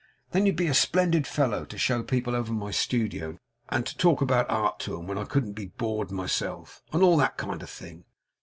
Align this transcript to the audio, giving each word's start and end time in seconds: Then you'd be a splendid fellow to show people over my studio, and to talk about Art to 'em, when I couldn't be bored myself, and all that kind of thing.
Then 0.31 0.47
you'd 0.47 0.55
be 0.55 0.65
a 0.65 0.73
splendid 0.73 1.27
fellow 1.27 1.63
to 1.65 1.77
show 1.77 2.01
people 2.01 2.35
over 2.35 2.51
my 2.51 2.71
studio, 2.71 3.37
and 3.69 3.85
to 3.85 3.95
talk 3.95 4.19
about 4.19 4.49
Art 4.49 4.79
to 4.79 4.97
'em, 4.97 5.05
when 5.05 5.19
I 5.19 5.25
couldn't 5.25 5.53
be 5.53 5.67
bored 5.67 6.09
myself, 6.09 6.81
and 6.91 7.03
all 7.03 7.17
that 7.17 7.37
kind 7.37 7.61
of 7.61 7.69
thing. 7.69 8.05